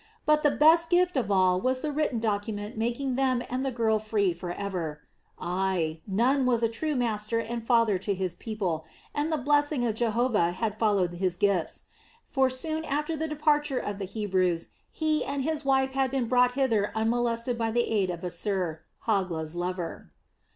But 0.25 0.41
the 0.41 0.49
best 0.49 0.89
gift 0.89 1.15
of 1.15 1.29
all 1.29 1.61
was 1.61 1.81
the 1.81 1.91
written 1.91 2.17
document 2.17 2.75
making 2.75 3.17
them 3.17 3.43
and 3.51 3.63
the 3.63 3.69
girl 3.71 3.99
free 3.99 4.33
forever. 4.33 5.01
Ay, 5.37 6.01
Nun 6.07 6.47
was 6.47 6.63
a 6.63 6.67
true 6.67 6.95
master 6.95 7.37
and 7.39 7.63
father 7.63 7.99
to 7.99 8.15
his 8.15 8.33
people, 8.33 8.83
and 9.13 9.31
the 9.31 9.37
blessing 9.37 9.85
of 9.85 9.93
Jehovah 9.93 10.53
had 10.53 10.79
followed 10.79 11.13
his 11.13 11.35
gifts; 11.35 11.83
for 12.27 12.49
soon 12.49 12.83
after 12.83 13.15
the 13.15 13.27
departure 13.27 13.77
of 13.77 13.99
the 13.99 14.05
Hebrews, 14.05 14.69
he 14.89 15.23
and 15.23 15.43
his 15.43 15.63
wife 15.63 15.91
had 15.91 16.09
been 16.09 16.25
brought 16.27 16.53
hither 16.53 16.91
unmolested 16.95 17.55
by 17.55 17.69
the 17.69 17.83
aid 17.83 18.09
of 18.09 18.23
Assir, 18.23 18.81
Hogla's 19.05 19.55
lover. 19.55 20.09